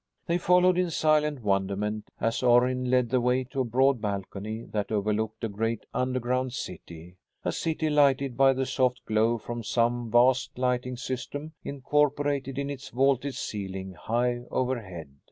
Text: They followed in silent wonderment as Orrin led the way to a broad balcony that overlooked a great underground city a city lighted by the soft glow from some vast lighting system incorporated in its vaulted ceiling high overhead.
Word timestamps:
They 0.25 0.39
followed 0.39 0.79
in 0.79 0.89
silent 0.89 1.43
wonderment 1.43 2.09
as 2.19 2.41
Orrin 2.41 2.89
led 2.89 3.09
the 3.09 3.21
way 3.21 3.43
to 3.43 3.61
a 3.61 3.63
broad 3.63 4.01
balcony 4.01 4.63
that 4.71 4.91
overlooked 4.91 5.43
a 5.43 5.47
great 5.47 5.85
underground 5.93 6.53
city 6.53 7.17
a 7.45 7.51
city 7.51 7.87
lighted 7.87 8.35
by 8.35 8.53
the 8.53 8.65
soft 8.65 9.05
glow 9.05 9.37
from 9.37 9.61
some 9.63 10.09
vast 10.09 10.57
lighting 10.57 10.97
system 10.97 11.53
incorporated 11.63 12.57
in 12.57 12.71
its 12.71 12.89
vaulted 12.89 13.35
ceiling 13.35 13.93
high 13.93 14.39
overhead. 14.49 15.19